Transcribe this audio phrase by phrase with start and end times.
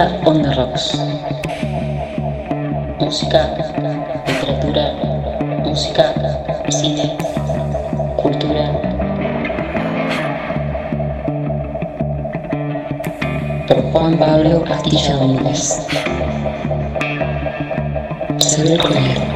[0.00, 0.98] Astilla on Rocks.
[2.98, 3.50] Música,
[4.26, 4.92] literatura,
[5.64, 6.14] música,
[6.70, 7.16] cine,
[8.16, 8.72] cultura.
[13.68, 15.86] Por Juan Pablo Castilla Domínguez.
[18.38, 19.29] Saber leer.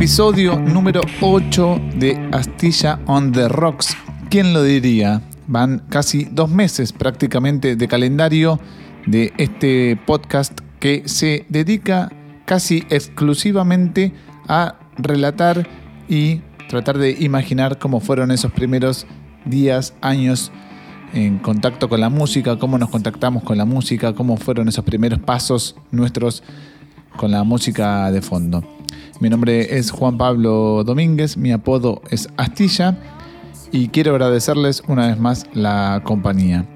[0.00, 3.94] Episodio número 8 de Astilla on the Rocks.
[4.30, 5.20] ¿Quién lo diría?
[5.46, 8.58] Van casi dos meses prácticamente de calendario
[9.06, 12.10] de este podcast que se dedica
[12.46, 14.14] casi exclusivamente
[14.48, 15.68] a relatar
[16.08, 16.40] y
[16.70, 19.06] tratar de imaginar cómo fueron esos primeros
[19.44, 20.50] días, años
[21.12, 25.18] en contacto con la música, cómo nos contactamos con la música, cómo fueron esos primeros
[25.18, 26.42] pasos nuestros
[27.18, 28.79] con la música de fondo.
[29.20, 32.96] Mi nombre es Juan Pablo Domínguez, mi apodo es Astilla
[33.70, 36.66] y quiero agradecerles una vez más la compañía.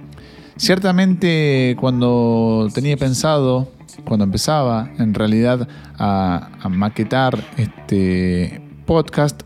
[0.56, 3.68] Ciertamente cuando tenía pensado,
[4.04, 5.66] cuando empezaba en realidad
[5.98, 9.42] a, maquetar este podcast,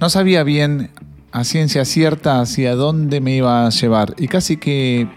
[0.00, 0.90] no sabía bien
[1.32, 5.08] a ciencia cierta hacia dónde me iba a llevar y casi que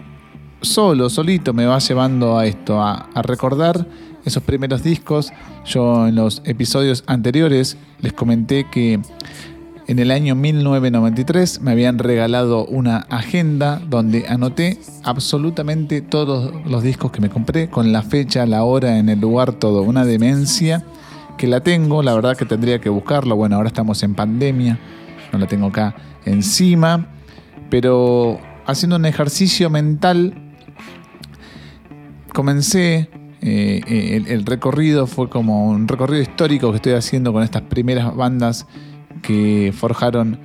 [0.60, 3.86] solo, solito me va llevando a esto, a recordar
[4.24, 5.32] esos primeros discos.
[5.66, 9.00] Yo en los episodios anteriores les comenté que
[9.86, 17.10] en el año 1993 me habían regalado una agenda donde anoté absolutamente todos los discos
[17.10, 19.82] que me compré, con la fecha, la hora, en el lugar, todo.
[19.82, 20.84] Una demencia
[21.36, 23.34] que la tengo, la verdad que tendría que buscarlo.
[23.34, 24.78] Bueno, ahora estamos en pandemia,
[25.32, 27.08] no la tengo acá encima,
[27.68, 30.34] pero haciendo un ejercicio mental,
[32.32, 33.10] comencé
[33.42, 33.80] eh,
[34.16, 38.66] el, el, recorrido fue como un recorrido histórico que estoy haciendo con estas primeras bandas
[39.22, 40.38] que forjaron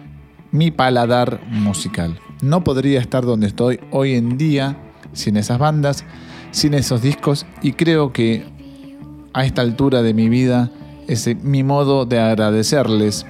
[0.52, 2.20] mi paladar musical.
[2.42, 4.78] No podría estar donde estoy hoy en día
[5.14, 6.06] sin esas bandas,
[6.52, 8.46] sin esos discos y creo que
[9.34, 10.72] a esta altura de mi vida
[11.08, 13.26] es mi modo de agradecerles.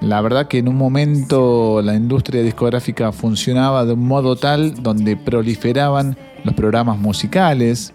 [0.00, 5.16] La verdad que en un momento la industria discográfica funcionaba de un modo tal donde
[5.16, 7.94] proliferaban los programas musicales,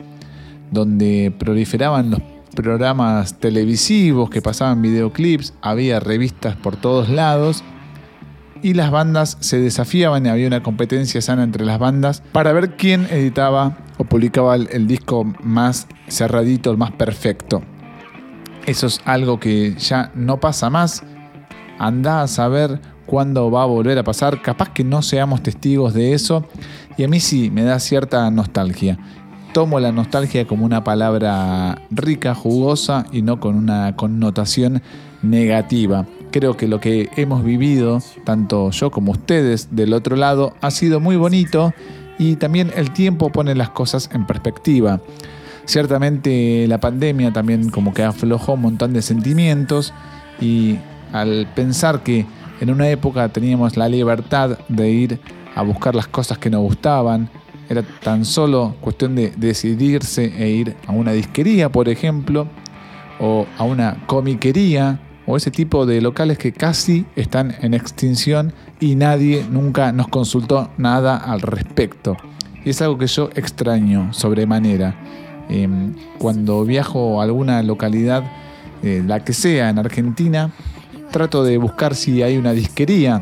[0.71, 2.21] donde proliferaban los
[2.56, 7.63] programas televisivos que pasaban videoclips, había revistas por todos lados
[8.62, 12.75] y las bandas se desafiaban y había una competencia sana entre las bandas para ver
[12.75, 17.62] quién editaba o publicaba el, disco más cerradito, el más perfecto.
[18.65, 21.04] Eso es algo que ya no pasa más.
[21.80, 24.42] Anda a saber cuándo va a volver a pasar.
[24.42, 26.45] Capaz que no seamos testigos de eso.
[26.98, 29.00] Y a mí sí me da cierta nostalgia
[29.54, 34.81] tomo la nostalgia como una palabra rica, jugosa y no con una connotación
[35.22, 36.06] negativa.
[36.31, 41.00] Creo que lo que hemos vivido, tanto yo como ustedes del otro lado, ha sido
[41.00, 41.74] muy bonito
[42.18, 45.01] y también el tiempo pone las cosas en perspectiva.
[45.66, 49.94] Ciertamente la pandemia también como que aflojó un montón de sentimientos
[50.40, 50.78] y
[51.12, 52.25] al pensar que
[52.60, 55.19] en una época teníamos la libertad de ir
[55.56, 57.30] a buscar las cosas que nos gustaban,
[57.69, 62.48] era tan solo cuestión de decidirse e ir a una disquería, por ejemplo,
[63.19, 68.95] o a una comiquería, o ese tipo de locales que casi están en extinción y
[68.95, 72.18] nadie nunca nos consultó nada al respecto.
[72.66, 74.95] Y es algo que yo extraño sobremanera.
[75.50, 75.68] Eh,
[76.18, 78.24] cuando viajo a alguna localidad,
[78.81, 80.51] eh, la que sea en Argentina,
[81.12, 83.22] trato de buscar si hay una disquería.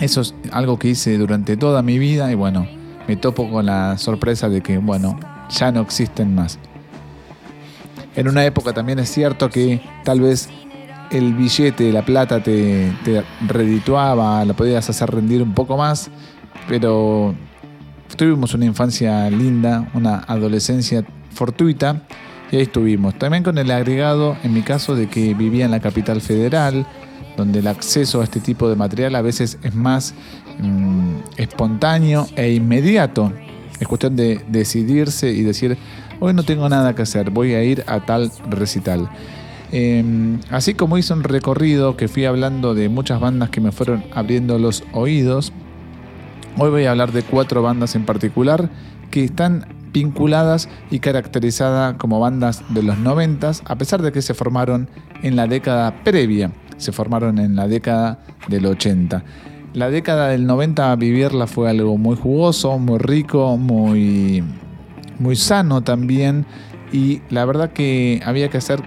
[0.00, 2.66] Eso es algo que hice durante toda mi vida y bueno,
[3.06, 5.18] me topo con la sorpresa de que, bueno,
[5.50, 6.58] ya no existen más.
[8.16, 10.48] En una época también es cierto que tal vez
[11.10, 12.92] el billete, la plata te,
[13.46, 16.10] redituaba, la podías hacer rendir un poco más,
[16.68, 17.34] pero
[18.16, 22.02] tuvimos una infancia linda, una adolescencia fortuita
[22.50, 23.18] y ahí estuvimos.
[23.18, 26.86] También con el agregado, en mi caso, de que vivía en la capital federal,
[27.36, 30.14] donde el acceso a este tipo de material a veces es más
[30.58, 33.32] mmm, espontáneo e inmediato.
[33.80, 35.76] Es cuestión de decidirse y decir,
[36.20, 39.08] hoy no tengo nada que hacer, voy a ir a tal recital.
[39.72, 44.04] Eh, así como hice un recorrido que fui hablando de muchas bandas que me fueron
[44.12, 45.52] abriendo los oídos,
[46.58, 48.70] hoy voy a hablar de cuatro bandas en particular
[49.10, 54.34] que están vinculadas y caracterizadas como bandas de los 90, a pesar de que se
[54.34, 54.88] formaron
[55.22, 58.18] en la década previa se formaron en la década
[58.48, 59.22] del 80.
[59.74, 64.44] La década del 90 vivirla fue algo muy jugoso, muy rico, muy,
[65.18, 66.46] muy sano también
[66.92, 68.80] y la verdad que había que hacer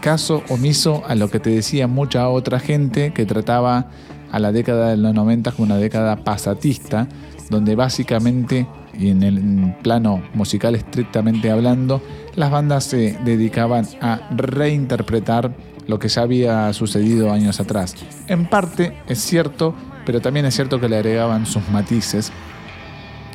[0.00, 3.86] caso omiso a lo que te decía mucha otra gente que trataba
[4.32, 7.06] a la década de los 90 como una década pasatista,
[7.48, 8.66] donde básicamente,
[8.98, 12.02] y en el plano musical estrictamente hablando,
[12.34, 15.54] las bandas se dedicaban a reinterpretar
[15.86, 17.94] lo que ya había sucedido años atrás.
[18.26, 19.74] En parte es cierto,
[20.04, 22.32] pero también es cierto que le agregaban sus matices.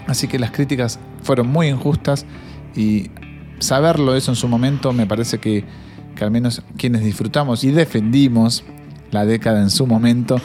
[0.07, 2.25] Así que las críticas fueron muy injustas
[2.75, 3.11] y
[3.59, 5.65] saberlo eso en su momento me parece que,
[6.15, 8.63] que al menos quienes disfrutamos y defendimos
[9.11, 10.39] la década en su momento,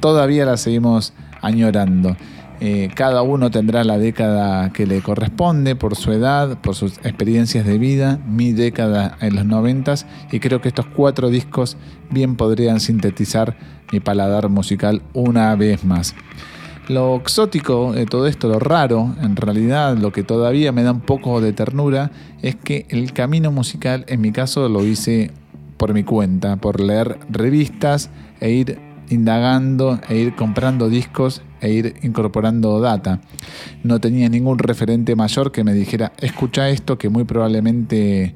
[0.00, 2.16] todavía la seguimos añorando.
[2.64, 7.66] Eh, cada uno tendrá la década que le corresponde por su edad, por sus experiencias
[7.66, 11.76] de vida, mi década en los noventas y creo que estos cuatro discos
[12.10, 13.56] bien podrían sintetizar
[13.90, 16.14] mi paladar musical una vez más.
[16.86, 21.00] Lo exótico de todo esto, lo raro, en realidad lo que todavía me da un
[21.00, 22.12] poco de ternura,
[22.42, 25.32] es que el camino musical en mi caso lo hice
[25.78, 28.78] por mi cuenta, por leer revistas e ir
[29.08, 33.20] indagando e ir comprando discos e ir incorporando data.
[33.82, 38.34] No tenía ningún referente mayor que me dijera, escucha esto que muy probablemente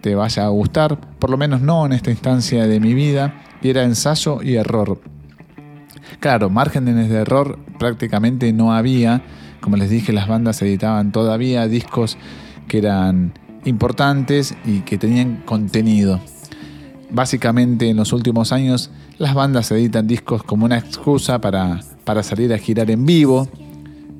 [0.00, 3.70] te vaya a gustar, por lo menos no en esta instancia de mi vida, y
[3.70, 5.00] era ensayo y error.
[6.20, 9.22] Claro, márgenes de error prácticamente no había,
[9.60, 12.18] como les dije, las bandas editaban todavía discos
[12.68, 13.32] que eran
[13.64, 16.20] importantes y que tenían contenido.
[17.10, 22.52] Básicamente en los últimos años las bandas editan discos como una excusa para, para salir
[22.52, 23.48] a girar en vivo,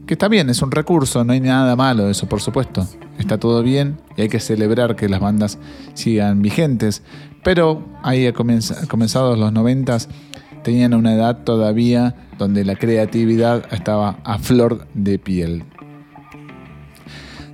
[0.06, 2.86] que está bien, es un recurso, no hay nada malo de eso, por supuesto.
[3.18, 5.58] Está todo bien y hay que celebrar que las bandas
[5.94, 7.02] sigan vigentes.
[7.42, 10.08] Pero ahí a comenzados los noventas
[10.62, 15.64] tenían una edad todavía donde la creatividad estaba a flor de piel.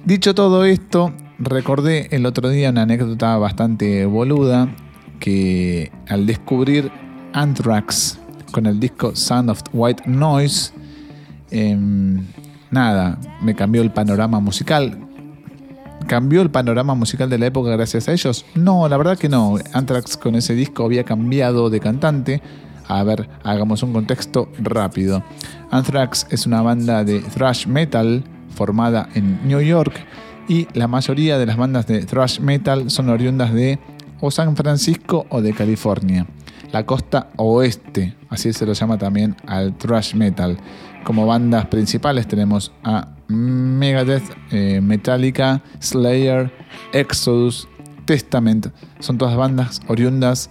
[0.05, 4.75] Dicho todo esto, recordé el otro día una anécdota bastante boluda
[5.19, 6.91] que al descubrir
[7.33, 8.20] Anthrax
[8.51, 10.73] con el disco Sound of White Noise.
[11.51, 12.25] Em,
[12.71, 14.99] nada, me cambió el panorama musical.
[16.07, 18.45] ¿Cambió el panorama musical de la época gracias a ellos?
[18.55, 19.57] No, la verdad que no.
[19.73, 22.43] Anthrax con ese disco había cambiado de cantante.
[22.89, 25.23] A ver, hagamos un contexto rápido.
[25.71, 29.95] Anthrax es una banda de thrash metal formada en New York
[30.49, 33.79] y la mayoría de las bandas de thrash metal son oriundas de
[34.21, 36.27] o San Francisco o de California
[36.73, 40.57] la costa oeste, así se lo llama también al thrash metal.
[41.05, 46.53] Como bandas principales tenemos a Megadeth, eh, Metallica, Slayer,
[46.93, 47.69] Exodus,
[48.05, 48.69] Testament.
[48.99, 50.51] Son todas bandas oriundas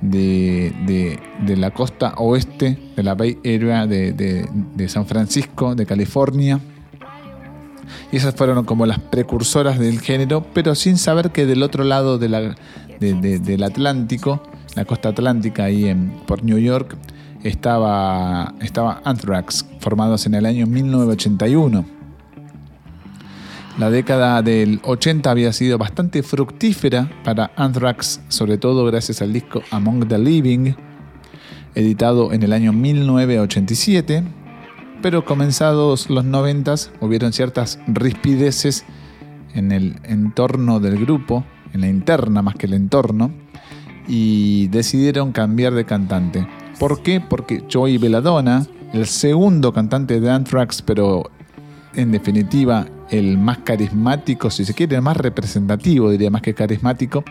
[0.00, 6.60] de, la costa oeste de la Bay Area de, San Francisco, de California.
[8.12, 12.18] Y esas fueron como las precursoras del género, pero sin saber que del otro lado
[12.18, 14.42] del Atlántico
[14.74, 16.96] la costa atlántica, ahí en, por New York,
[17.42, 21.84] estaba, estaba Anthrax, formados en el año 1981.
[23.78, 29.62] La década del 80 había sido bastante fructífera para Anthrax, sobre todo gracias al disco
[29.70, 30.74] Among the Living,
[31.74, 34.22] editado en el año 1987,
[35.00, 38.84] pero comenzados los 90 hubieron ciertas rispideces
[39.54, 43.30] en el entorno del grupo, en la interna más que el entorno,
[44.08, 46.46] y decidieron cambiar de cantante.
[46.78, 47.20] ¿Por qué?
[47.20, 51.30] Porque Joey Belladonna, el segundo cantante de Anthrax, pero
[51.94, 57.24] en definitiva el más carismático, si se quiere, el más representativo, diría más que carismático,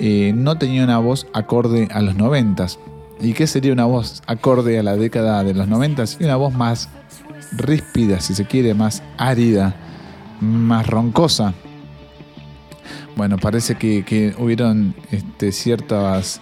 [0.00, 2.78] eh, no tenía una voz acorde a los noventas.
[3.20, 6.18] ¿Y qué sería una voz acorde a la década de los noventas?
[6.20, 6.88] Y una voz más
[7.56, 9.74] ríspida, si se quiere, más árida,
[10.40, 11.54] más roncosa.
[13.18, 16.40] Bueno, parece que, hubieron este, ciertas,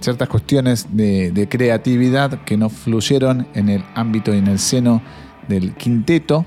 [0.00, 5.00] ciertas cuestiones de, creatividad que no fluyeron en el ámbito y en el seno
[5.46, 6.46] del quinteto.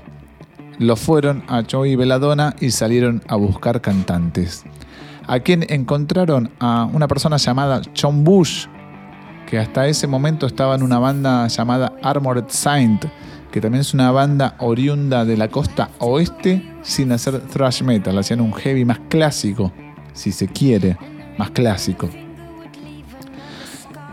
[0.78, 4.64] Lo fueron a Joey Veladona y salieron a buscar cantantes.
[5.26, 8.66] A quien encontraron a una persona llamada John Bush,
[9.48, 13.06] que hasta ese momento estaba en una banda llamada Armored Saint,
[13.54, 18.40] que también es una banda oriunda de la costa oeste sin hacer thrash metal, hacían
[18.40, 19.70] un heavy más clásico,
[20.12, 20.98] si se quiere,
[21.38, 22.10] más clásico.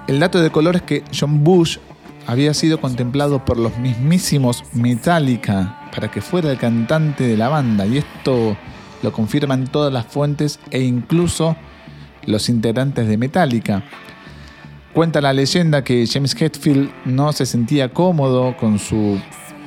[0.05, 1.79] El dato de color es que John Bush
[2.27, 7.87] había sido contemplado por los mismísimos Metallica para que fuera el cantante de la banda
[7.87, 8.55] y esto
[9.01, 11.55] lo confirman todas las fuentes e incluso
[12.27, 13.85] los integrantes de Metallica.
[14.93, 19.19] Cuenta la leyenda que James Hetfield no se sentía cómodo con su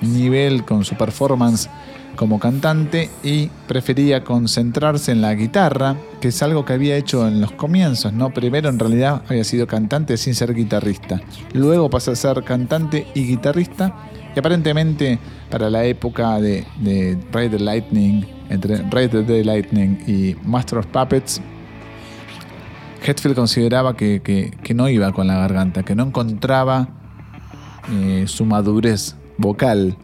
[0.02, 1.70] nivel, con su performance
[2.14, 7.40] como cantante y prefería concentrarse en la guitarra, que es algo que había hecho en
[7.40, 8.32] los comienzos, ¿no?
[8.32, 11.20] Primero en realidad había sido cantante sin ser guitarrista.
[11.54, 13.94] Luego pasó a ser cantante y guitarrista
[14.36, 15.18] y aparentemente
[15.50, 21.40] para la época de, de the Lightning, entre Ride the Lightning y Master of Puppets,
[23.04, 26.88] Hetfield consideraba que, que- no iba con la garganta, que no encontraba
[27.92, 29.96] eh, su madurez vocal.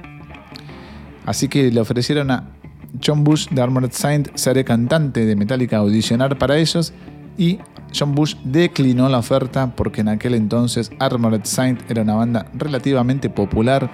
[1.27, 2.51] Así que le ofrecieron a
[3.05, 6.93] John Bush de Armored Saint ser cantante de Metallica, audicionar para ellos
[7.39, 7.59] y
[7.97, 13.31] John Bush declinó la oferta porque en aquel entonces Armored Saint era una banda relativamente
[13.31, 13.91] popular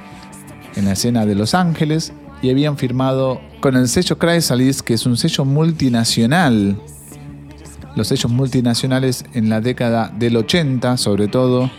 [0.76, 5.06] en la escena de Los Ángeles y habían firmado con el sello Chrysalis, que es
[5.06, 6.76] un sello multinacional.
[7.96, 11.70] Los sellos multinacionales en la década del 80, sobre todo,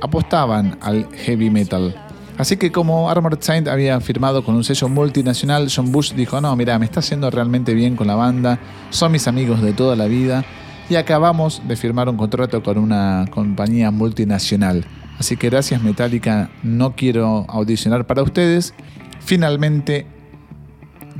[0.00, 1.94] apostaban al heavy metal.
[2.36, 6.56] Así que como Armored Saint había firmado con un sello multinacional, John Bush dijo, no,
[6.56, 8.58] mira, me está haciendo realmente bien con la banda,
[8.90, 10.44] son mis amigos de toda la vida
[10.88, 14.84] y acabamos de firmar un contrato con una compañía multinacional.
[15.18, 18.74] Así que gracias Metallica, no quiero audicionar para ustedes.
[19.20, 20.06] Finalmente,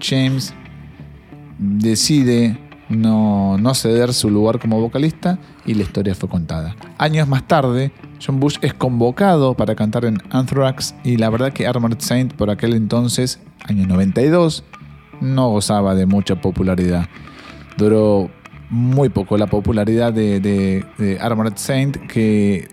[0.00, 0.52] James
[1.58, 2.58] decide
[2.96, 6.76] no, ceder su lugar como vocalista y la historia fue contada.
[6.98, 7.92] Años más tarde,
[8.24, 12.50] John Bush es convocado para cantar en Anthrax y la verdad que Armored Saint por
[12.50, 14.64] aquel entonces, año 92,
[15.20, 17.06] no gozaba de mucha popularidad.
[17.76, 18.30] Duró
[18.70, 22.68] muy poco la popularidad de, de- de Armored Saint que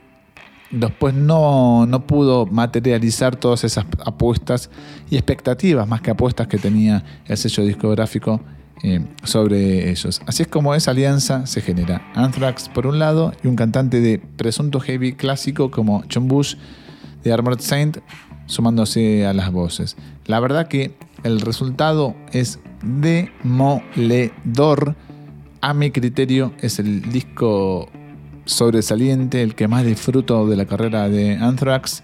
[0.71, 4.69] después no, no pudo materializar todas esas apuestas
[5.09, 8.39] y expectativas, más que apuestas que tenía el sello discográfico
[8.83, 10.21] eh, sobre ellos.
[10.25, 12.01] Así es como esa alianza se genera.
[12.15, 16.55] Anthrax por un lado y un cantante de presunto heavy clásico como John Bush
[17.23, 17.99] de Armored Saint
[18.47, 19.97] sumándose a las voces.
[20.25, 23.35] La verdad que el resultado es demoledor.
[25.61, 27.87] A mi criterio es el disco
[28.45, 32.01] sobresaliente, el que más disfruto de la carrera de Anthrax.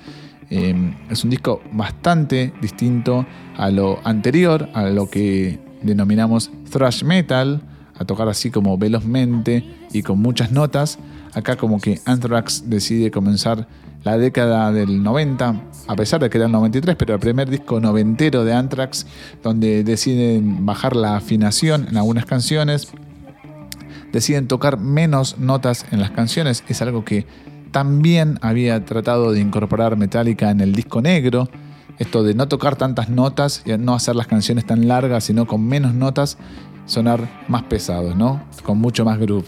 [0.49, 3.25] Eh, es un disco bastante distinto
[3.57, 7.61] a lo anterior, a lo que denominamos thrash metal,
[7.97, 10.99] a tocar así como velozmente y con muchas notas.
[11.33, 13.67] Acá como que Anthrax decide comenzar
[14.03, 17.79] la década del 90, a pesar de que era el 93, pero el primer disco
[17.79, 19.05] noventero de Anthrax,
[19.43, 22.87] donde deciden bajar la afinación en algunas canciones,
[24.11, 26.63] deciden tocar menos notas en las canciones.
[26.67, 27.25] Es algo que
[27.71, 31.49] también había tratado de incorporar Metallica en el disco negro.
[31.99, 35.65] Esto de no tocar tantas notas y no hacer las canciones tan largas, sino con
[35.65, 36.37] menos notas,
[36.85, 38.43] sonar más pesados, ¿no?
[38.63, 39.47] Con mucho más groove.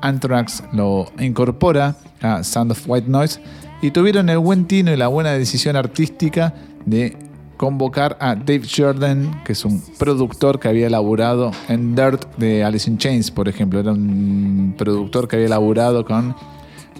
[0.00, 3.40] Anthrax lo incorpora a Sound of White Noise
[3.82, 6.54] y tuvieron el buen tino y la buena decisión artística
[6.86, 7.16] de
[7.56, 12.88] convocar a Dave Jordan, que es un productor que había elaborado en Dirt de Alice
[12.88, 13.80] in Chains, por ejemplo.
[13.80, 16.34] Era un productor que había elaborado con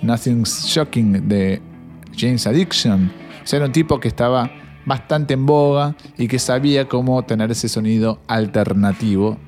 [0.03, 1.63] Nothing's Shocking de
[2.15, 3.11] James Addiction.
[3.43, 4.51] O sea, era un tipo que estaba
[4.85, 9.39] bastante en boga y que sabía cómo tener ese sonido alternativo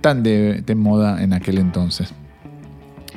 [0.00, 2.12] tan de, moda en aquel entonces.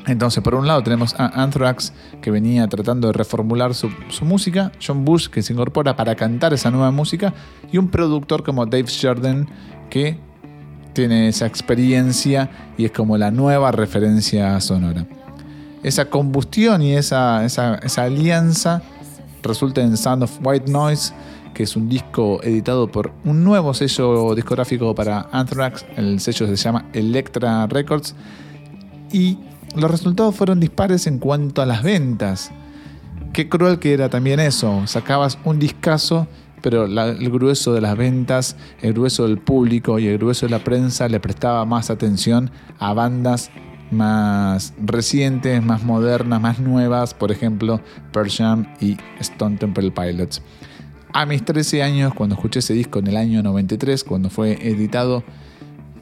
[0.07, 1.91] Entonces, por un lado tenemos a Anthrax,
[2.21, 3.89] que venía tratando de reformular su,
[4.21, 7.33] música, John Bush, que se incorpora para cantar esa nueva música,
[7.71, 9.47] y un productor como Dave Jordan,
[9.89, 10.19] que
[10.93, 15.07] tiene esa experiencia y es como la nueva referencia sonora.
[15.81, 18.83] Esa combustión y esa, esa alianza
[19.45, 21.13] resulta en Sound of White Noise,
[21.53, 26.55] que es un disco editado por un nuevo sello discográfico para Anthrax, el sello se
[26.57, 28.15] llama Electra Records,
[29.11, 29.37] y
[29.75, 32.51] los resultados fueron dispares en cuanto a las ventas.
[33.33, 34.87] Qué cruel que era también eso.
[34.87, 36.27] Sacabas un discazo,
[36.61, 40.63] pero el grueso de las ventas, el grueso del público y el grueso de la
[40.63, 42.49] prensa le prestaba más atención
[42.79, 43.51] a bandas
[43.95, 50.41] más recientes, más modernas, más nuevas, por ejemplo, Pearl Jam y Stone Temple Pilots.
[51.13, 55.23] A mis 13 años, cuando escuché ese disco en el año 93, cuando fue editado,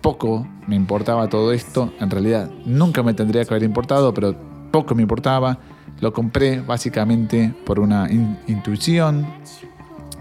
[0.01, 1.93] poco me importaba todo esto.
[1.99, 4.35] En realidad nunca me tendría que haber importado, pero
[4.71, 5.59] poco me importaba.
[5.99, 9.25] Lo compré básicamente por una in intuición,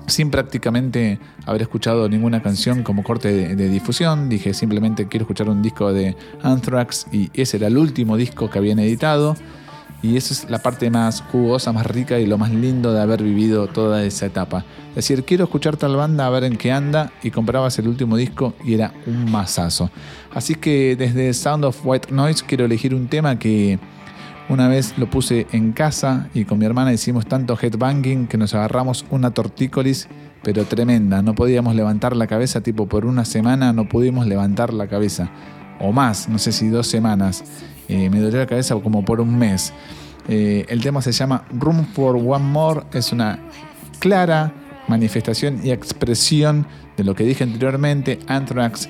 [0.07, 4.29] sin prácticamente haber escuchado ninguna canción como corte de, difusión.
[4.29, 8.59] Dije simplemente quiero escuchar un disco de Anthrax y ese era el último disco que
[8.59, 9.37] habían editado.
[10.03, 13.23] Y esa es la parte más jugosa, más rica y lo más lindo de haber
[13.23, 14.65] vivido toda esa etapa.
[14.91, 18.17] Es decir, quiero escuchar tal banda, a ver en qué anda, y comprabas el último
[18.17, 19.91] disco y era un masazo.
[20.35, 23.79] Así que desde Sound of White Noise quiero elegir un tema que
[24.48, 28.55] Una vez lo puse en casa y con mi hermana hicimos tanto headbanging que nos
[28.55, 30.09] agarramos una tortícolis,
[30.42, 31.22] pero tremenda.
[31.22, 35.31] No podíamos levantar la cabeza, tipo por una semana no pudimos levantar la cabeza.
[35.81, 37.44] O más, no sé si dos semanas.
[37.88, 39.72] Eh, me dolió la cabeza como por un mes.
[40.28, 42.83] Eh, el tema se llama Room for One More.
[42.92, 43.38] Es una
[44.00, 44.52] clara
[44.88, 48.18] manifestación y expresión de lo que dije anteriormente.
[48.26, 48.88] Anthrax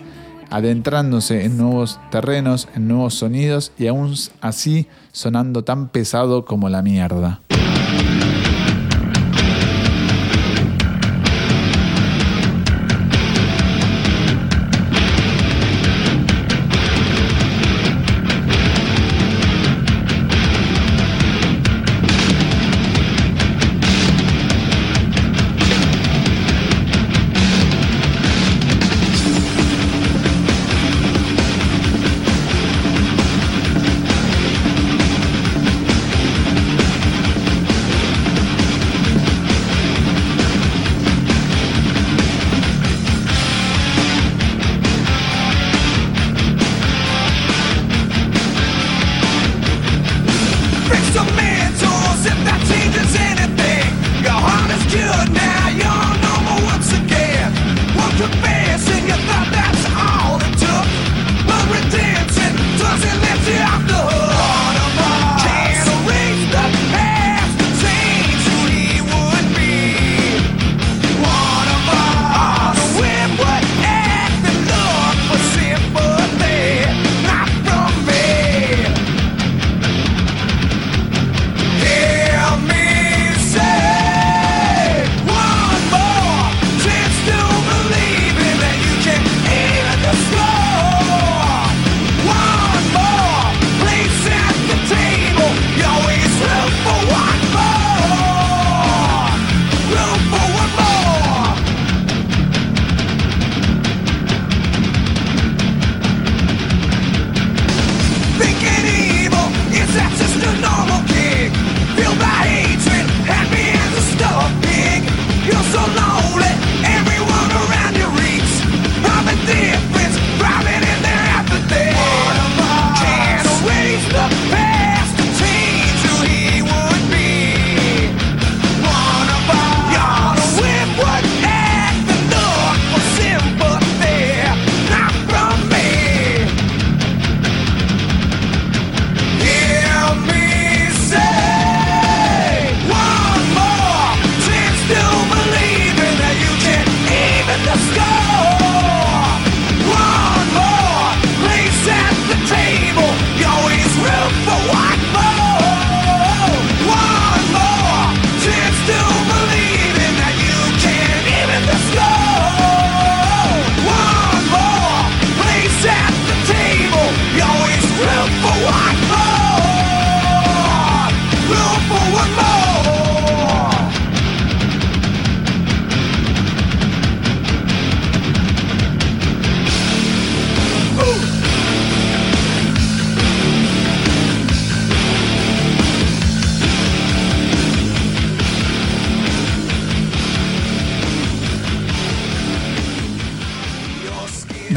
[0.53, 6.83] adentrándose en nuevos terrenos, en nuevos sonidos y aún así sonando tan pesado como la
[6.83, 7.41] mierda.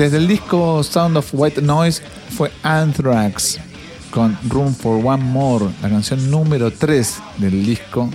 [0.06, 2.04] Desde el disco Sound of White Noise
[2.38, 3.58] fue Anthrax
[4.12, 8.12] con Room for One More, la canción número 3 del disco.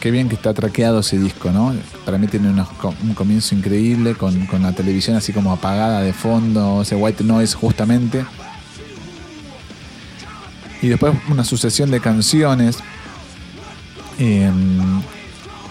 [0.00, 1.72] Qué bien que está traqueado ese disco, ¿no?
[2.04, 6.96] Para mí tiene un comienzo increíble con, la televisión así como apagada de fondo, ese
[6.96, 8.24] White Noise justamente.
[10.82, 12.78] Y después una sucesión de canciones.
[14.18, 15.02] Em,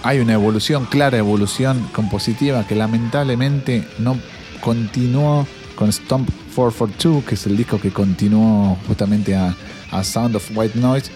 [0.02, 4.18] hay una evolución, clara evolución compositiva que lamentablemente no
[4.62, 9.56] continuó con Stomp 442, que es el disco que continuó justamente a,
[10.04, 11.10] Sound of White Noise.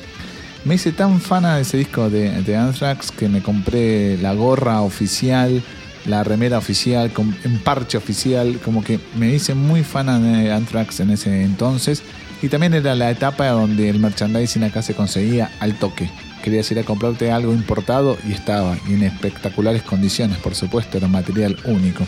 [0.66, 4.82] Me hice tan fana de ese disco de, de, Anthrax que me compré la gorra
[4.82, 5.62] oficial,
[6.06, 11.02] la remera oficial, con, un parche oficial, como que me hice muy fana de Anthrax
[11.02, 12.02] en ese entonces.
[12.42, 16.10] Y también era la etapa donde el merchandising acá se conseguía al toque.
[16.42, 21.58] Querías ir a comprarte algo importado y estaba, en espectaculares condiciones, por supuesto, era material
[21.66, 22.06] único.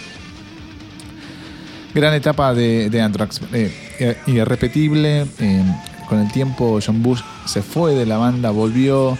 [1.95, 5.25] Gran etapa de, de Anthrax, eh, eh, irrepetible.
[5.39, 5.63] Eh,
[6.09, 9.17] con el tiempo John Bush se fue de la banda, volvió,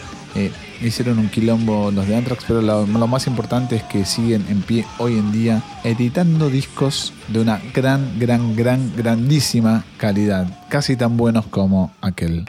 [0.82, 4.86] hicieron un quilombo los de Anthrax, pero lo, más importante es que siguen en pie
[5.00, 11.46] hoy en día editando discos de una gran, gran, gran, grandísima calidad, casi tan buenos
[11.48, 12.46] como aquel.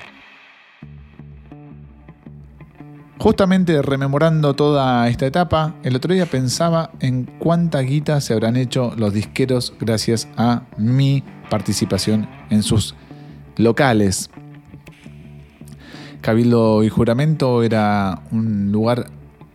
[3.27, 8.93] Justamente rememorando toda esta etapa, el otro día pensaba en cuánta guita se habrán hecho
[8.97, 12.95] los disqueros gracias a mi participación en sus
[13.57, 14.31] locales.
[16.21, 19.11] Cabildo y Juramento era un lugar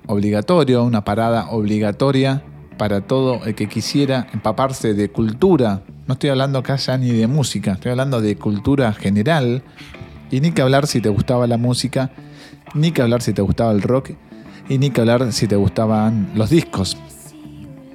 [0.05, 2.43] obligatorio, una parada obligatoria
[2.77, 5.83] para todo el que quisiera empaparse de cultura.
[6.07, 9.63] No estoy hablando acá ya ni de música, estoy hablando de cultura general.
[10.29, 12.11] Y ni que hablar si te gustaba la música,
[12.73, 14.11] ni que hablar si te gustaba el rock,
[14.69, 16.97] y ni que hablar si te gustaban los discos.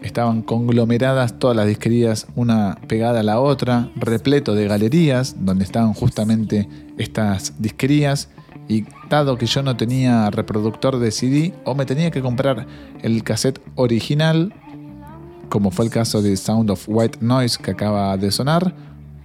[0.02, 5.94] Estaban conglomeradas todas las disquerías, una pegada a la otra, repleto de galerías, donde estaban
[5.94, 8.28] justamente estas disquerías
[8.68, 12.66] y dado que yo no tenía reproductor de CD o me tenía que comprar
[13.02, 14.52] el cassette original,
[15.48, 18.74] como fue el caso de Sound of White Noise que acaba de sonar,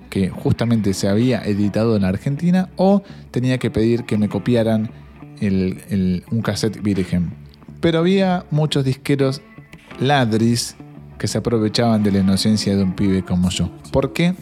[0.09, 4.91] que justamente se había editado en Argentina, o tenía que pedir que me copiaran
[5.41, 7.33] un cassette virgen.
[7.79, 9.41] Pero había muchos disqueros
[9.99, 10.75] ladris
[11.17, 13.69] que se aprovechaban de la inocencia de un pibe como yo.
[13.91, 14.33] ¿Por qué?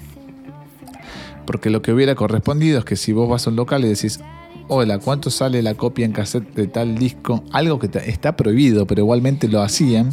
[1.45, 4.19] Porque lo que hubiera correspondido es que si vos vas a un local y decís,
[4.67, 7.43] hola, ¿cuánto sale la copia en cassette de tal disco?
[7.51, 10.11] Algo que está prohibido, pero igualmente lo hacían.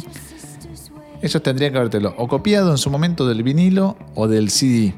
[1.21, 4.93] Ellos tendrían que habértelo o copiado en su momento del vinilo o del CD.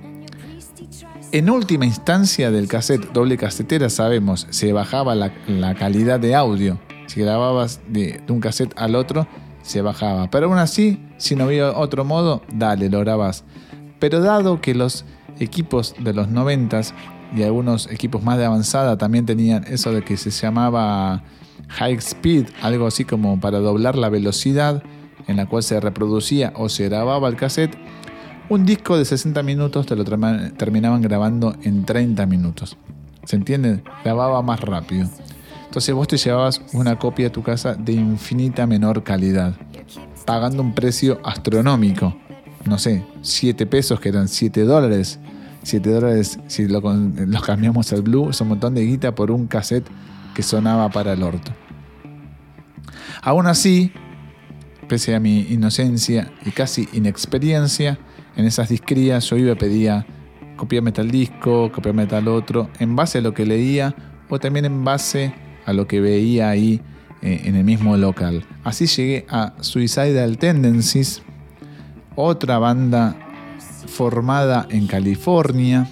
[1.32, 6.80] En última instancia del cassette doble casetera sabemos, se bajaba la, calidad de audio.
[7.06, 9.28] Si grababas de, de, un cassette al otro,
[9.62, 10.32] se bajaba.
[10.32, 13.44] Pero aún así, si no había otro modo, dale, lo grabás.
[14.00, 15.06] Pero dado que los
[15.40, 16.96] equipos de los noventas
[17.36, 21.24] y algunos equipos más de avanzada también tenían eso de que se llamaba
[21.68, 24.82] high speed, algo así como para doblar la velocidad
[25.28, 27.78] en la cual se reproducía o se grababa el cassette.
[28.50, 32.78] Un disco de 60 minutos te lo terminaban grabando en 30 minutos.
[33.24, 33.84] ¿Se entiende?
[34.04, 35.08] Grababa más rápido.
[35.66, 39.56] Entonces vos te llevabas una copia a tu casa de infinita menor calidad,
[40.26, 42.18] pagando un precio astronómico.
[42.66, 45.20] No sé, 7 pesos que eran 7 dólares
[45.64, 49.48] 7 dólares, si lo, los cambiamos al blue, es un montón de guita por un
[49.48, 49.88] cassette
[50.34, 51.52] que sonaba para el orto.
[53.22, 53.92] Aún así,
[54.88, 58.00] pese a mi inocencia y casi inexperiencia,
[58.36, 60.06] en esas discrías yo iba a pedía
[60.56, 63.96] copiarme tal disco, copiarme tal otro, en base a lo que leía
[64.30, 65.34] o también en base
[65.66, 66.82] a lo que veía ahí
[67.22, 68.46] eh, en el mismo local.
[68.64, 71.22] Así llegué a Suicidal Tendencies,
[72.16, 73.16] otra banda
[73.88, 75.88] formada en California,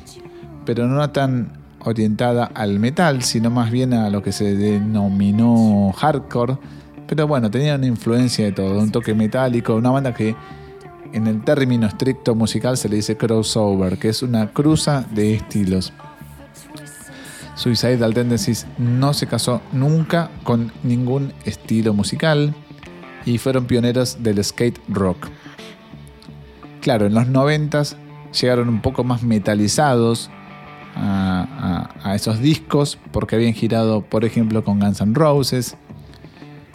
[0.66, 6.58] pero no tan orientada al metal, sino más bien a lo que se denominó hardcore.
[7.08, 10.36] Pero bueno, tenía una influencia de todo, un toque metálico, una banda que
[11.14, 15.94] en el término estricto musical se le dice crossover, que es una cruza de estilos.
[17.56, 22.54] Suicidal Tendencies no se casó nunca con ningún estilo musical
[23.26, 25.28] y fueron pioneros del skate rock.
[26.82, 27.84] Claro, en los 90
[28.40, 30.30] llegaron un poco más metalizados
[30.96, 35.76] a, esos discos porque habían girado, por ejemplo, con Guns N' Roses,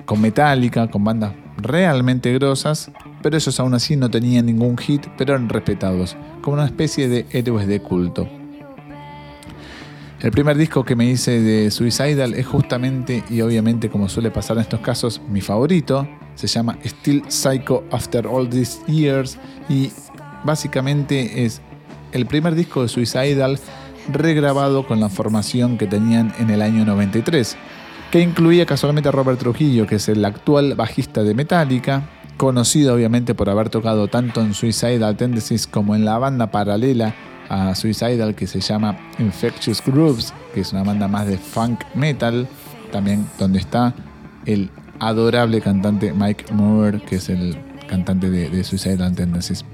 [0.05, 2.91] con Metallica, con bandas realmente grosas,
[3.23, 7.27] pero ellos aún así no tenían ningún hit, pero eran respetados, como una especie de
[7.31, 8.29] héroes de culto.
[10.21, 14.57] El primer disco que me hice de Suicidal es justamente, y obviamente como suele pasar
[14.57, 16.07] en estos casos, mi favorito,
[16.37, 19.91] se llama Still Psycho After All These Years y
[20.45, 21.61] básicamente es
[22.13, 23.59] el primer disco de Suicidal
[24.13, 27.57] regrabado con la formación que tenían en el año 93,
[28.11, 33.35] que incluía casualmente a Robert Trujillo, que es el actual bajista de Metallica, conocido obviamente
[33.35, 37.15] por haber tocado tanto en Suicidal Tendencies como en la banda paralela
[37.49, 42.49] a Suicidal que se llama Infectious Grooves, que es una banda más de funk metal,
[42.91, 43.95] también donde está
[44.47, 47.57] el adorable cantante Mike Moore, que es el
[47.89, 49.65] cantante de, de Suicidal Tendencies.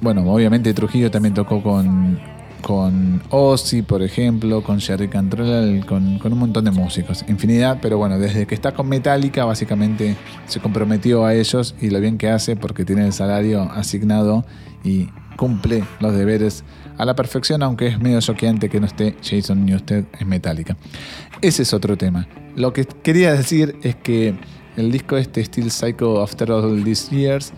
[0.00, 2.18] Bueno, obviamente Trujillo también tocó con,
[2.66, 8.18] con Ozzy, por ejemplo, con Jerry Cantrell, con, un montón de músicos, infinidad, pero bueno,
[8.18, 12.56] desde que está con Metallica básicamente se comprometió a ellos y lo bien que hace
[12.56, 14.44] porque tiene el salario asignado
[14.82, 16.64] y cumple los deberes
[16.98, 20.76] a la perfección, aunque es medio choqueante que no esté Jason Newsted en Metallica.
[21.42, 22.26] Ese es otro tema.
[22.56, 24.34] Lo que quería decir es que
[24.76, 27.52] el disco este, Still Psycho After All These Years,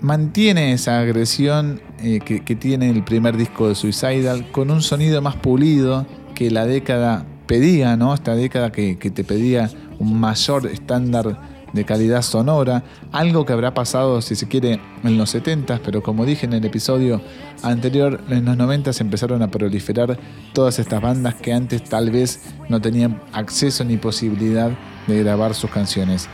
[0.00, 5.36] mantiene esa agresión eh, que, tiene el primer disco de Suicidal con un sonido más
[5.36, 8.14] pulido que la década pedía, ¿no?
[8.14, 11.40] Esta década que, te pedía un mayor estándar
[11.72, 12.82] de calidad sonora,
[13.12, 16.64] algo que habrá pasado, si se quiere, en los 70, pero como dije en el
[16.64, 17.20] episodio
[17.62, 20.18] anterior, en los 90 empezaron a proliferar
[20.54, 24.70] todas estas bandas que antes tal vez no tenían acceso ni posibilidad
[25.06, 26.28] de grabar sus canciones.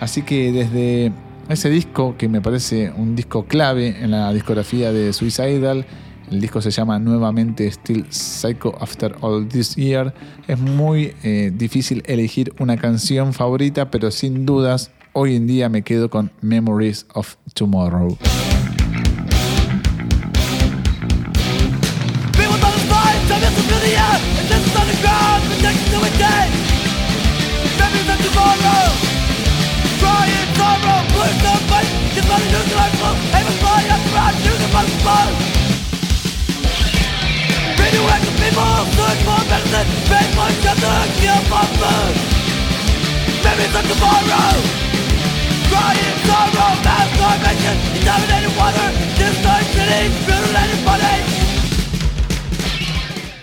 [0.00, 1.12] Así que desde
[1.48, 5.86] ese disco, que me parece un disco clave en la discografía de Suicidal,
[6.30, 10.12] el disco se llama nuevamente Still Psycho After All This Year.
[10.46, 15.82] Es muy eh, difícil elegir una canción favorita, pero sin dudas hoy en día me
[15.82, 18.18] quedo con Memories of Tomorrow.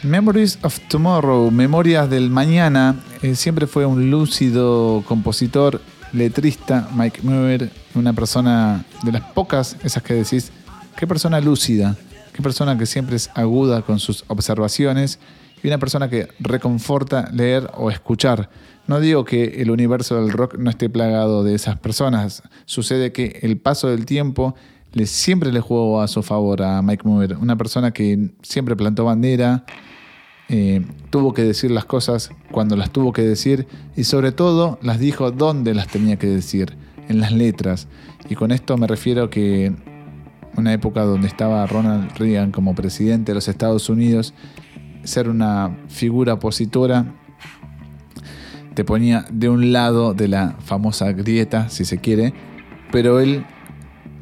[0.04, 5.82] Memories of Tomorrow, Memorias del Mañana, eh, siempre fue un lúcido compositor,
[6.14, 10.52] letrista, Mike Muir, una persona de las pocas, esas que decís,
[10.98, 11.96] qué persona lúcida,
[12.34, 15.20] qué persona que siempre es aguda con sus observaciones
[15.64, 18.50] y una persona que reconforta leer o escuchar.
[18.88, 23.40] No digo que el universo del rock no esté plagado de esas personas, sucede que
[23.42, 24.56] el paso del tiempo
[24.94, 29.06] le, siempre le jugó a su favor a Mike Mover, una persona que siempre plantó
[29.06, 29.66] bandera,
[30.48, 35.00] eh, tuvo que decir las cosas cuando las tuvo que decir y sobre todo las
[35.00, 36.78] dijo donde las tenía que decir,
[37.08, 37.88] en las letras.
[38.30, 39.74] Y con esto me refiero que
[40.58, 44.34] una época donde estaba Ronald Reagan como presidente de los Estados Unidos,
[45.04, 47.14] ser una figura opositora
[48.76, 52.34] te ponía de un lado de la famosa grieta, si se quiere,
[52.92, 53.46] pero él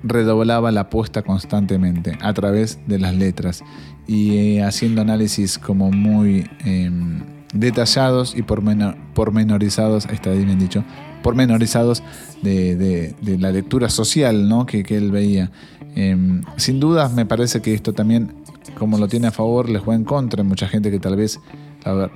[0.03, 3.63] redoblaba la apuesta constantemente a través de las letras
[4.05, 7.21] y eh, haciendo análisis como muy em,
[7.53, 10.83] detallados y pormenorizados, está bien dicho,
[11.23, 12.03] pormenorizados
[12.43, 14.67] de, de, la lectura social ¿no?
[14.67, 15.49] que, que él veía.
[15.95, 18.35] Em, sin dudas me parece que esto también,
[18.77, 20.43] como lo tiene a favor, le juega en contra.
[20.43, 21.39] Hay mucha gente que tal vez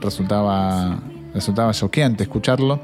[0.01, 0.99] resultaba,
[1.33, 2.79] resultaba choqueante escucharlo.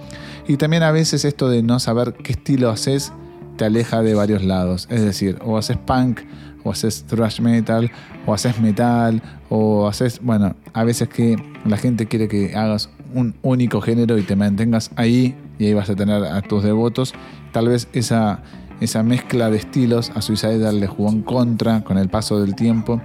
[0.47, 3.13] Y también a veces esto de no saber qué estilo haces
[3.57, 4.87] te aleja de varios lados.
[4.89, 6.21] Es decir, o haces punk,
[6.63, 7.91] o haces thrash metal,
[8.25, 13.35] o haces metal, o haces, bueno, a veces que la gente quiere que hagas un
[13.41, 17.13] único género y te mantengas ahí y ahí vas a tener a tus devotos.
[17.51, 18.41] Tal vez esa
[18.83, 23.01] esa mezcla de estilos a Suicidal le jugó en contra con el paso del tiempo,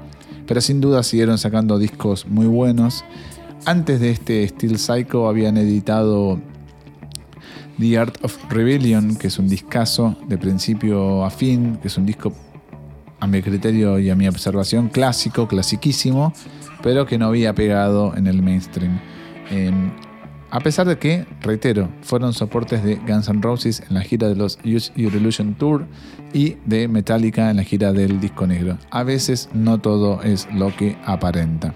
[0.47, 3.05] pero sin duda siguieron sacando discos muy buenos.
[3.65, 6.41] Antes de este Steel Psycho habían editado
[7.79, 12.07] The Art of Rebellion, que es un discazo de principio a fin, que es un
[12.07, 12.33] disco
[13.21, 16.33] a mi criterio y a mi observación clásico, clasiquísimo,
[16.83, 18.99] pero que no había pegado en el mainstream.
[20.51, 24.35] A pesar de que, reitero, fueron soportes de Guns N' Roses en la gira de
[24.35, 25.87] los Use Your Illusion Tour
[26.33, 28.79] y de Metallica en la gira del disco negro.
[28.91, 31.75] A veces no todo es lo que aparenta.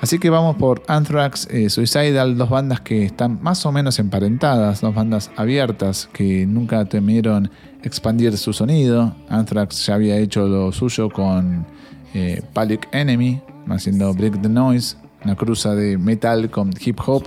[0.00, 4.80] Así que vamos por Anthrax, eh, Suicidal, dos bandas que están más o menos emparentadas,
[4.80, 7.52] dos bandas abiertas que nunca temieron
[7.84, 9.14] expandir su sonido.
[9.28, 11.64] Anthrax ya había hecho lo suyo con
[12.14, 12.42] eh,
[12.90, 17.24] Enemy, haciendo Break the Noise, una cruza de metal con hip hop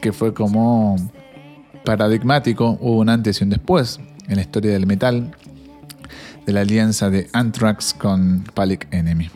[0.00, 0.96] que fue como
[1.84, 5.34] paradigmático, hubo un antes y un después en la historia del metal,
[6.46, 9.30] de la alianza de Anthrax con Public Enemy.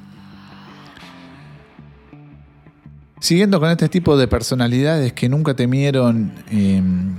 [3.20, 7.16] Siguiendo con este tipo de personalidades que nunca temieron em,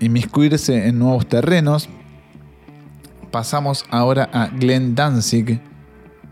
[0.00, 1.88] inmiscuirse en nuevos terrenos,
[3.30, 5.60] pasamos ahora a Glenn Danzig,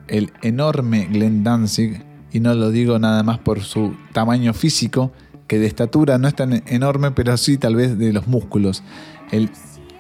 [0.09, 2.01] el enorme Glenn Danzig,
[2.33, 5.13] y no lo digo nada más por su tamaño físico,
[5.47, 8.83] que de estatura no es tan enorme, pero sí tal vez de los músculos.
[9.31, 9.51] El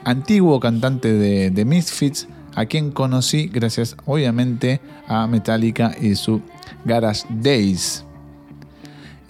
[0.05, 6.40] antiguo cantante de, Misfits, a quien conocí gracias obviamente a Metallica y su
[6.85, 8.05] Garage Days.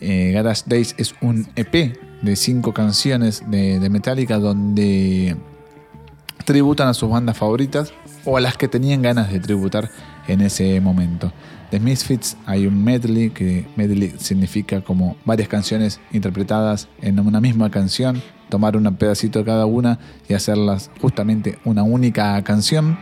[0.01, 5.37] Eh, Garage Days es un EP de cinco canciones de, de Metallica donde
[6.45, 7.93] tributan a sus bandas favoritas
[8.25, 9.91] o a las que tenían ganas de tributar
[10.29, 11.33] en ese momento.
[11.71, 17.71] De Misfits hay un medley, que medley significa como varias canciones interpretadas en una misma
[17.71, 22.99] canción, tomar un pedacito de cada una y hacerlas justamente una única canción.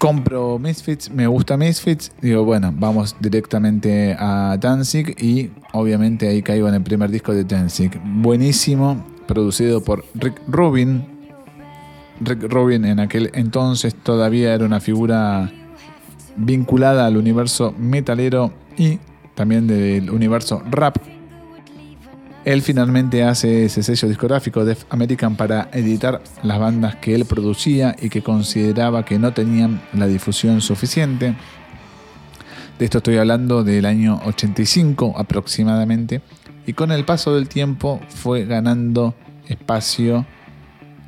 [0.00, 6.68] compro Misfits, me gusta Misfits, digo, bueno, vamos directamente a Danzig y obviamente ahí caigo
[6.68, 8.00] en el primer disco de Danzig.
[8.02, 11.19] Buenísimo, producido por Rick Rubin.
[12.20, 15.50] Rick Rubin en aquel entonces todavía era una figura
[16.36, 18.98] vinculada al universo metalero y
[19.34, 20.96] también del universo rap.
[22.44, 27.94] Él finalmente hace ese sello discográfico Def American para editar las bandas que él producía
[28.00, 31.34] y que consideraba que no tenían la difusión suficiente.
[32.78, 36.22] De esto estoy hablando del año 85 aproximadamente.
[36.66, 39.14] Y con el paso del tiempo fue ganando
[39.46, 40.24] espacio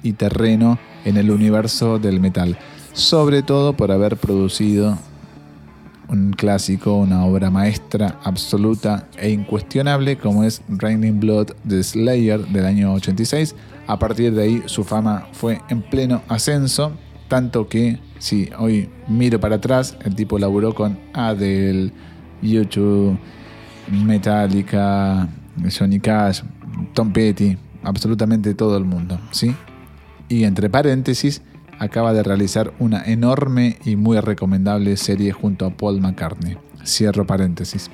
[0.02, 2.58] y terreno en el universo del metal.
[2.92, 4.98] Sobre todo por haber producido
[6.08, 12.66] un clásico, una obra maestra absoluta e incuestionable como es Raining Blood de Slayer del
[12.66, 13.54] año 86.
[13.86, 16.92] A partir de ahí su fama fue en pleno ascenso,
[17.28, 21.92] tanto que si hoy miro para atrás, el tipo laburó con Adele,
[22.42, 23.18] YouTube,
[23.90, 25.28] Metallica,
[25.76, 26.42] Johnny Cash,
[26.92, 29.54] Tom Petty, absolutamente todo el mundo, ¿sí?
[30.32, 31.42] Y entre paréntesis,
[31.78, 36.56] acaba de realizar una enorme y muy recomendable serie junto a Paul McCartney.
[36.86, 37.90] Cierro paréntesis.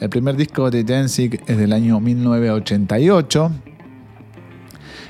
[0.00, 3.52] El primer disco de Danzig es del año 1988.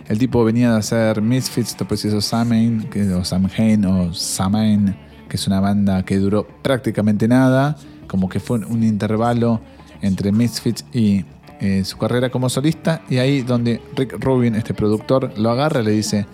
[0.06, 2.86] El tipo venía de hacer Misfits, después hizo Samhain,
[3.16, 4.94] o Samhain o Samain,
[5.30, 7.74] que es una banda que duró prácticamente nada,
[8.06, 9.62] como que fue un intervalo
[10.02, 11.24] entre Misfits y
[11.60, 15.84] eh, su carrera como solista, y ahí donde Rick Rubin, este productor, lo agarra y
[15.84, 16.26] le dice,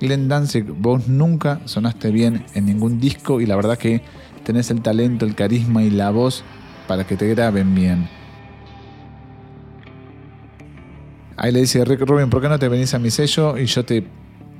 [0.00, 4.02] Glenn Danzig, vos nunca sonaste bien en ningún disco y la verdad que
[4.44, 6.42] tenés el talento, el carisma y la voz
[6.88, 8.08] para que te graben bien.
[11.36, 13.84] Ahí le dice Rick Rubin, ¿por qué no te venís a mi sello y yo
[13.84, 14.04] te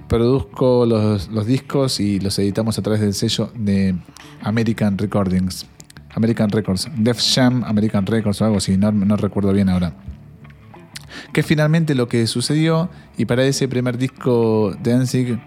[0.09, 3.94] produzco los, los discos y los editamos a través del sello de
[4.42, 5.66] American Recordings?
[6.14, 9.94] American Records, Def Jam, American Records o algo así, no, no recuerdo bien ahora
[11.33, 15.38] que finalmente lo que sucedió y para ese primer disco Danzig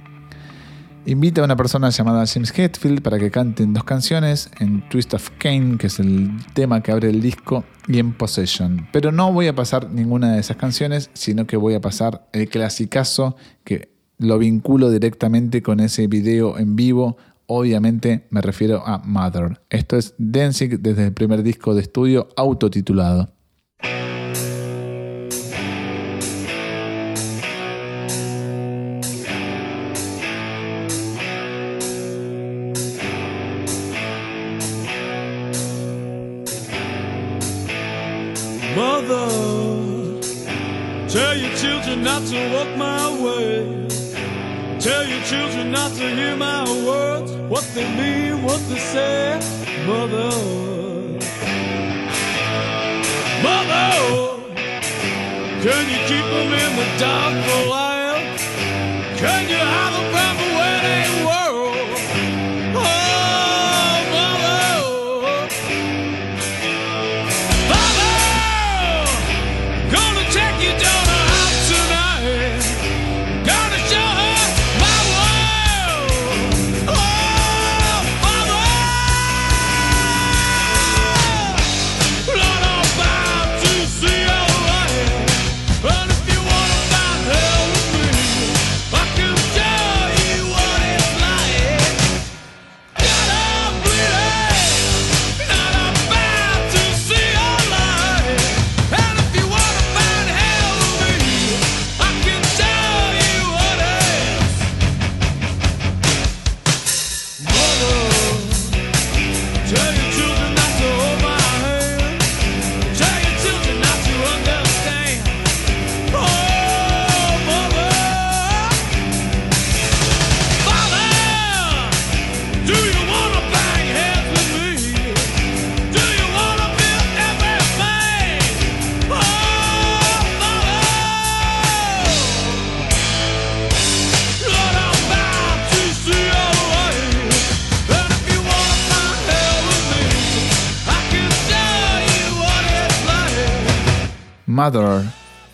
[1.05, 5.31] invita a una persona llamada James Hetfield para que canten dos canciones en Twist of
[5.37, 8.87] Cain, que es el tema que abre el disco, y en Possession.
[8.93, 12.47] Pero no voy a pasar ninguna de esas canciones, sino que voy a pasar el
[12.47, 13.35] clasicazo
[13.65, 17.17] que lo vinculo directamente con ese video en vivo.
[17.45, 19.61] Obviamente me refiero a Mother.
[19.69, 23.33] Esto es Danzig desde el primer disco de estudio autotitulado.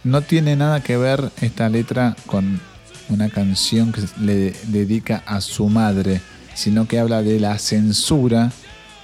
[0.03, 2.61] No tiene nada que ver esta letra con
[3.09, 6.21] una canción que le dedica a su madre,
[6.53, 8.51] sino que habla de la censura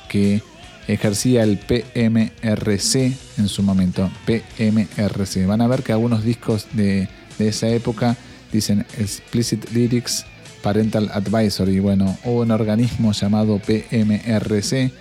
[0.08, 0.44] que
[0.88, 2.96] ejercía el PMRC
[3.40, 4.12] en su momento.
[4.28, 5.48] PMRC.
[5.48, 8.16] Van a ver que algunos discos de, esa época
[8.52, 10.24] dicen explicit lyrics
[10.62, 11.80] Parental Advisory.
[11.80, 14.92] Bueno, hubo un organismo llamado PMRC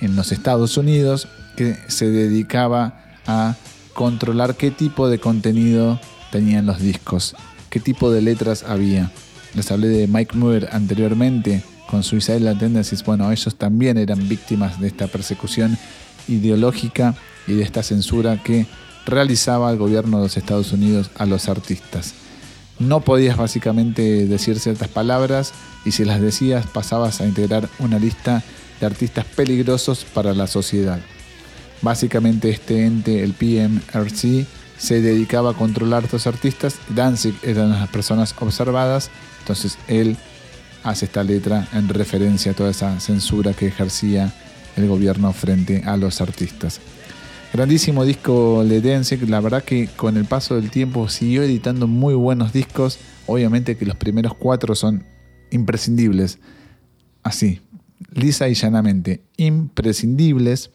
[0.00, 3.54] en los Estados Unidos que se dedicaba a
[4.00, 6.00] controlar qué tipo de contenido
[6.32, 7.36] tenían los discos,
[7.68, 9.12] qué tipo de letras había.
[9.52, 13.04] Les hablé de Mike Muir anteriormente con Suicidal Tendencies.
[13.04, 15.76] Bueno, ellos también eran víctimas de esta persecución
[16.28, 17.14] ideológica
[17.46, 18.64] y de esta censura que
[19.04, 22.14] realizaba el gobierno de los Estados Unidos a los artistas.
[22.78, 25.52] No podías básicamente decir ciertas palabras
[25.84, 28.42] y si las decías pasabas a integrar una lista
[28.80, 31.00] de artistas peligrosos para la sociedad.
[31.82, 34.46] Básicamente este ente, el PMRC,
[34.78, 36.76] se dedicaba a controlar a estos artistas.
[36.88, 39.10] Danzig era una de las personas observadas,
[39.40, 40.16] entonces él
[40.82, 44.32] hace esta letra en referencia a toda esa censura que ejercía
[44.76, 46.80] el gobierno frente a los artistas.
[47.52, 52.14] Grandísimo disco Le Danzig, la verdad que con el paso del tiempo siguió editando muy
[52.14, 55.04] buenos discos, obviamente que los primeros cuatro son
[55.50, 56.38] imprescindibles,
[57.22, 57.60] así,
[58.14, 60.70] lisa y llanamente, imprescindibles.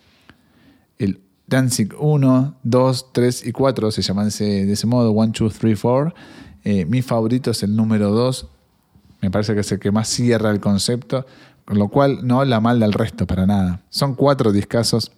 [0.97, 5.79] El Danzig 1, 2, 3 y 4 se llaman de ese modo, 1, 2, 3,
[5.79, 6.13] 4.
[6.87, 8.49] mi favorito es el número 2,
[9.21, 11.25] me parece que es el que más cierra el concepto,
[11.65, 13.81] con lo cual no habla mal del resto para nada.
[13.89, 15.11] Son cuatro discazos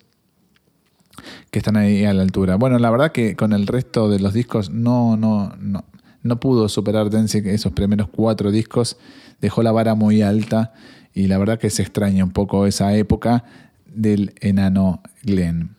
[1.51, 2.55] que están ahí a la altura.
[2.55, 5.83] Bueno, la verdad que con el resto de los discos no, no, no,
[6.23, 8.97] no pudo superar Danzig esos primeros cuatro discos,
[9.41, 10.73] dejó la vara muy alta
[11.13, 13.43] y la verdad que se extraña un poco esa época
[13.93, 15.77] del enano Glenn.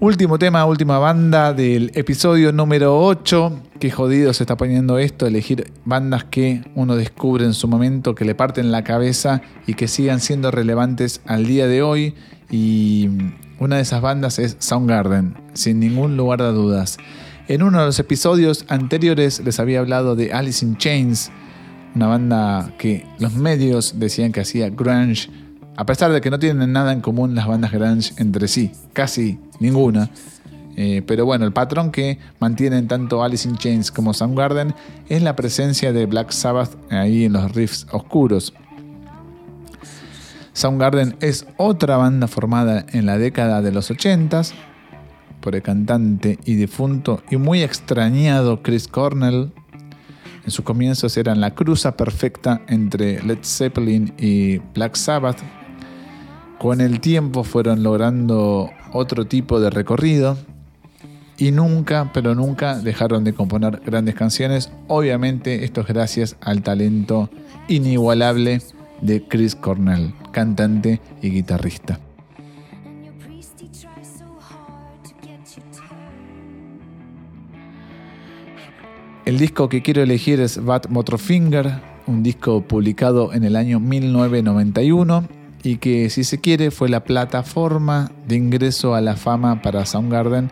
[0.00, 3.62] Último tema, última banda del episodio número 8.
[3.80, 8.24] Qué jodido se está poniendo esto, elegir bandas que uno descubre en su momento, que
[8.24, 12.14] le parten la cabeza y que sigan siendo relevantes al día de hoy.
[12.48, 13.08] Y
[13.58, 16.98] una de esas bandas es Soundgarden, sin ningún lugar de dudas.
[17.48, 21.30] En uno de los episodios anteriores les había hablado de Alice in Chains,
[21.94, 25.30] una banda que los medios decían que hacía grunge
[25.78, 29.38] a pesar de que no tienen nada en común las bandas grunge entre sí, casi
[29.60, 30.10] ninguna.
[30.76, 34.74] Eh, pero bueno, el patrón que mantienen tanto Alice in Chains como Soundgarden
[35.08, 38.54] es la presencia de Black Sabbath ahí en los riffs oscuros.
[40.58, 44.42] Soundgarden es otra banda formada en la década de los 80
[45.40, 49.52] por el cantante y difunto y muy extrañado Chris Cornell.
[50.44, 55.38] En sus comienzos eran la cruza perfecta entre Led Zeppelin y Black Sabbath,
[56.58, 60.36] con el tiempo fueron logrando otro tipo de recorrido
[61.36, 64.72] y nunca, pero nunca dejaron de componer grandes canciones.
[64.88, 67.30] Obviamente esto es gracias al talento
[67.68, 68.60] inigualable
[69.00, 72.00] de Chris Cornell, cantante y guitarrista.
[79.28, 85.28] El disco que quiero elegir es Bad Motorfinger, un disco publicado en el año 1991
[85.62, 90.50] y que si se quiere fue la plataforma de ingreso a la fama para Soundgarden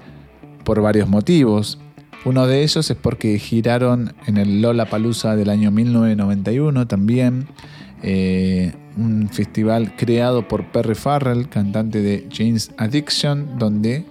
[0.62, 1.78] por varios motivos.
[2.26, 7.46] Uno de ellos es porque giraron en el Lola Palusa del año 1991 también,
[8.08, 14.04] eh, un festival creado por Perry Farrell, cantante de James Addiction, donde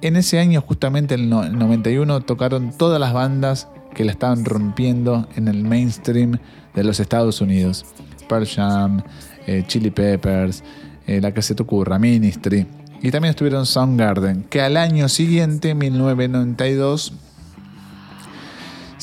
[0.00, 5.48] en ese año, justamente el 91, tocaron todas las bandas que la estaban rompiendo en
[5.48, 6.38] el mainstream
[6.74, 7.84] de los Estados Unidos.
[8.28, 9.02] Pearl Jam,
[9.46, 10.64] eh, Chili Peppers,
[11.06, 12.66] eh, la que se te ocurra, Ministry.
[13.02, 17.12] Y también estuvieron Soundgarden, que al año siguiente, 1992,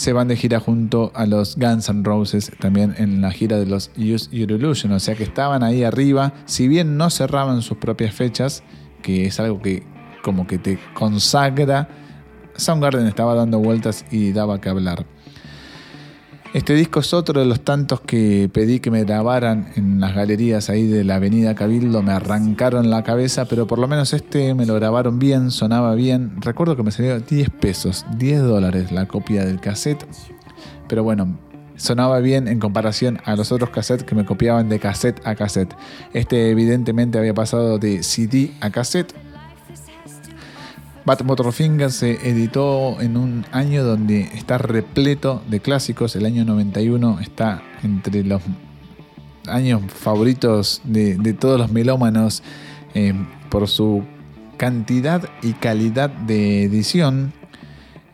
[0.02, 3.68] se van de gira junto a los Guns N' Roses, también en la gira de
[3.68, 4.92] los Use Your Illusion.
[4.94, 8.64] O sea que estaban ahí arriba, si bien no cerraban sus propias fechas,
[9.04, 9.84] que es algo que
[10.24, 11.88] como que te consagra,
[12.56, 15.06] Soundgarden estaba dando vueltas y daba que hablar.
[16.54, 20.70] Este disco es otro de los tantos que pedí que me grabaran en las galerías
[20.70, 22.04] ahí de la Avenida Cabildo.
[22.04, 26.42] Me arrancaron la cabeza, pero por lo menos este me lo grabaron bien, sonaba bien.
[26.42, 30.06] Recuerdo que me salió 10 pesos, 10 dólares la copia del cassette.
[30.90, 31.40] Pero bueno,
[31.78, 35.74] sonaba bien en comparación a los otros cassettes que me copiaban de cassette a cassette.
[36.14, 39.14] Este evidentemente había pasado de CD a cassette
[41.04, 46.16] Bat Motorfinger se editó en un año donde está repleto de clásicos.
[46.16, 48.42] El año 91 está entre los
[49.48, 52.44] años favoritos de, todos los melómanos
[52.94, 53.14] eh,
[53.50, 54.04] por su
[54.58, 57.34] cantidad y calidad de edición.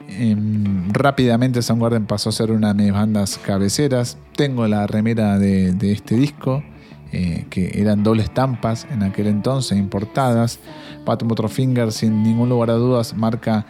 [0.08, 4.18] Em, rápidamente Soundgarden pasó a ser una de mis bandas cabeceras.
[4.38, 6.64] Tengo la remera de, de este disco
[7.12, 10.60] eh, que eran dobles estampas en aquel entonces, importadas.
[11.06, 13.66] Pat Motorfinger, sin ningún lugar a dudas, marca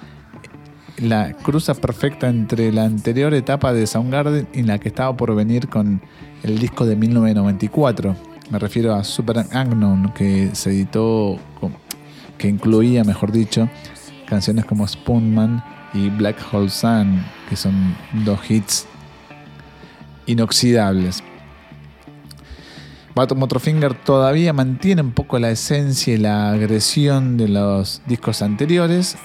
[0.97, 5.67] la cruza perfecta entre la anterior etapa de Soundgarden y la que estaba por venir
[5.67, 6.01] con
[6.43, 8.15] el disco de 1994.
[8.49, 11.37] Me refiero a Super Unknown, que se editó,
[12.37, 13.69] que incluía, mejor dicho,
[14.27, 15.63] canciones como Spoonman
[15.93, 18.87] y Black Hole Sun, que son dos hits
[20.25, 21.23] inoxidables.
[23.17, 29.17] Bottom Motorfinger todavía mantiene un poco la esencia y la agresión de los discos anteriores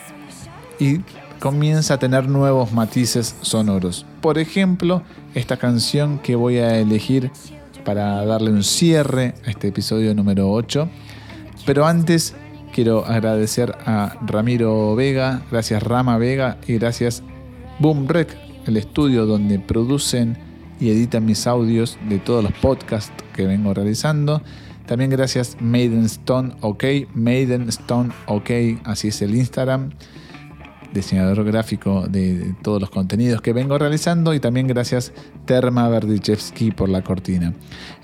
[0.78, 1.00] y
[1.38, 4.06] comienza a tener nuevos matices sonoros.
[4.22, 5.02] Por ejemplo,
[5.34, 7.30] esta canción que voy a elegir
[7.84, 10.88] para darle un cierre a este episodio número 8.
[11.66, 12.34] Pero antes
[12.72, 17.22] quiero agradecer a Ramiro Vega, gracias Rama Vega y gracias
[17.78, 18.34] Boom Rec,
[18.66, 20.51] el estudio donde producen
[20.82, 24.42] y editan mis audios de todos los podcasts que vengo realizando.
[24.84, 28.50] También gracias Maiden Stone OK, Maiden Stone OK,
[28.82, 29.90] así es el Instagram,
[30.92, 34.34] diseñador gráfico de todos los contenidos que vengo realizando.
[34.34, 35.12] Y también gracias
[35.44, 37.54] Terma Verdichevsky por la cortina.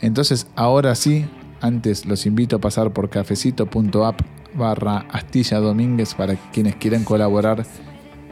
[0.01, 1.27] Entonces, ahora sí,
[1.61, 4.21] antes los invito a pasar por cafecito.app
[4.55, 7.67] barra Astilla Domínguez para quienes quieran colaborar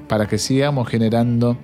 [0.07, 1.59] para que sigamos generando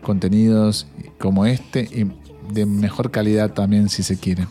[0.00, 0.86] contenidos
[1.18, 2.10] como este y
[2.52, 4.46] de mejor calidad también si se quiere.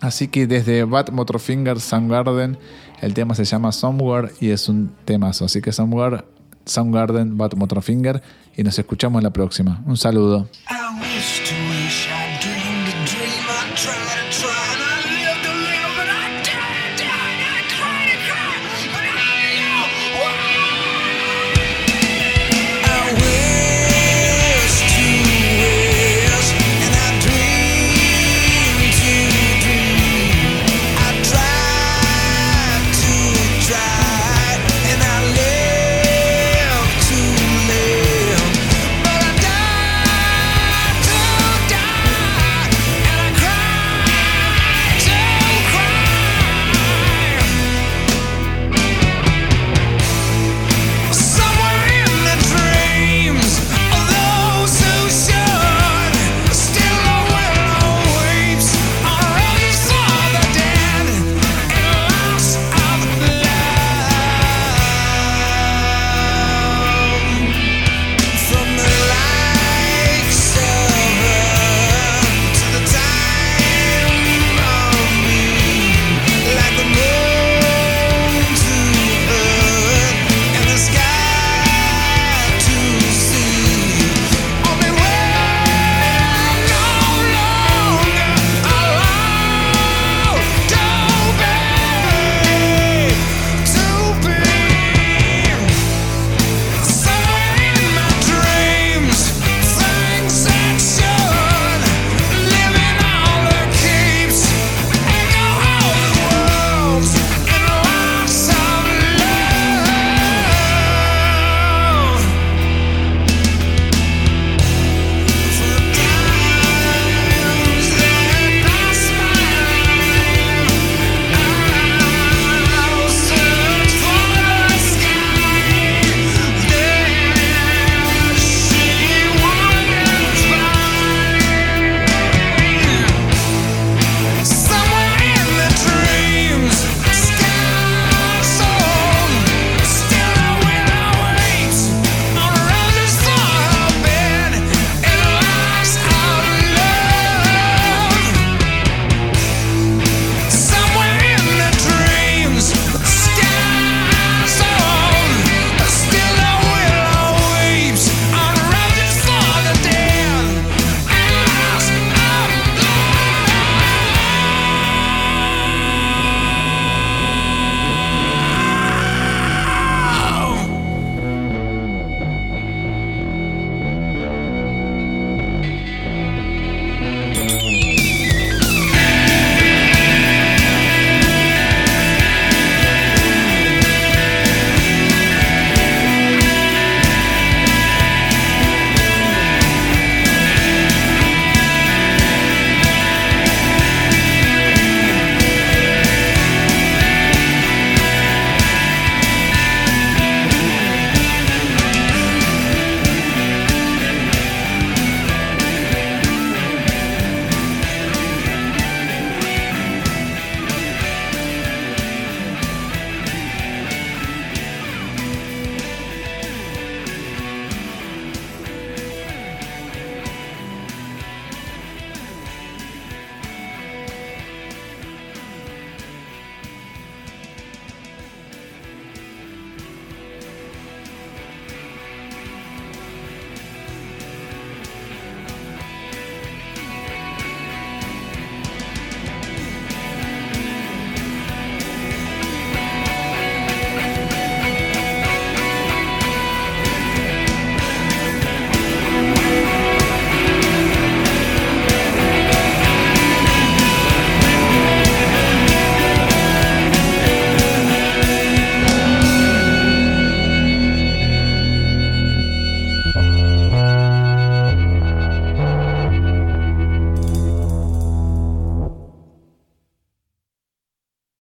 [0.00, 2.58] Así que desde Bat Motorfinger Soundgarden
[3.00, 5.44] el tema se llama Somewhere y es un temazo.
[5.44, 6.24] Así que Somewhere,
[6.64, 8.22] Soundgarden, Bat Motorfinger
[8.56, 9.82] y nos escuchamos la próxima.
[9.86, 10.48] Un saludo.